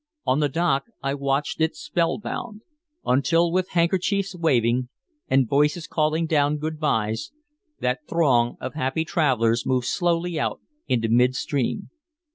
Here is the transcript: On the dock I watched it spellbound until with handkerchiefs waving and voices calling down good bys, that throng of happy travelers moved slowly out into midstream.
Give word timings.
On 0.25 0.39
the 0.39 0.49
dock 0.49 0.85
I 1.03 1.13
watched 1.13 1.61
it 1.61 1.75
spellbound 1.75 2.61
until 3.05 3.51
with 3.51 3.69
handkerchiefs 3.77 4.35
waving 4.35 4.89
and 5.27 5.47
voices 5.47 5.85
calling 5.85 6.25
down 6.25 6.57
good 6.57 6.79
bys, 6.79 7.31
that 7.81 7.99
throng 8.09 8.57
of 8.59 8.73
happy 8.73 9.05
travelers 9.05 9.63
moved 9.63 9.85
slowly 9.85 10.39
out 10.39 10.59
into 10.87 11.07
midstream. 11.07 11.91